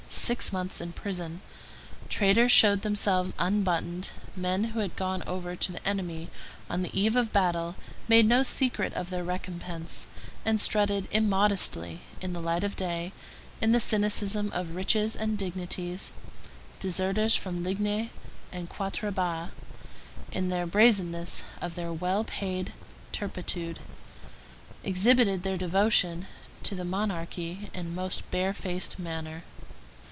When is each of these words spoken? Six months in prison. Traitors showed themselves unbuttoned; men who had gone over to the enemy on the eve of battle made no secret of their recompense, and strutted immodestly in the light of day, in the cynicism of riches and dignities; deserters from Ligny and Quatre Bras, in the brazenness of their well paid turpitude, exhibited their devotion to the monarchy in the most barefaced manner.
Six 0.13 0.53
months 0.53 0.79
in 0.79 0.93
prison. 0.93 1.41
Traitors 2.07 2.51
showed 2.53 2.83
themselves 2.83 3.33
unbuttoned; 3.39 4.11
men 4.35 4.65
who 4.65 4.79
had 4.79 4.95
gone 4.95 5.23
over 5.27 5.55
to 5.57 5.71
the 5.73 5.85
enemy 5.85 6.29
on 6.69 6.83
the 6.83 6.97
eve 6.97 7.17
of 7.17 7.33
battle 7.33 7.75
made 8.07 8.25
no 8.25 8.41
secret 8.43 8.93
of 8.93 9.09
their 9.09 9.25
recompense, 9.25 10.07
and 10.45 10.61
strutted 10.61 11.09
immodestly 11.11 11.99
in 12.21 12.31
the 12.31 12.39
light 12.41 12.63
of 12.63 12.77
day, 12.77 13.11
in 13.59 13.71
the 13.73 13.79
cynicism 13.81 14.51
of 14.53 14.75
riches 14.75 15.15
and 15.17 15.37
dignities; 15.37 16.11
deserters 16.79 17.35
from 17.35 17.61
Ligny 17.63 18.11
and 18.53 18.69
Quatre 18.69 19.11
Bras, 19.11 19.49
in 20.31 20.47
the 20.47 20.65
brazenness 20.65 21.43
of 21.61 21.75
their 21.75 21.91
well 21.91 22.23
paid 22.23 22.71
turpitude, 23.11 23.79
exhibited 24.83 25.43
their 25.43 25.57
devotion 25.57 26.27
to 26.63 26.73
the 26.75 26.85
monarchy 26.85 27.69
in 27.73 27.85
the 27.87 27.91
most 28.01 28.29
barefaced 28.31 28.97
manner. 28.97 29.43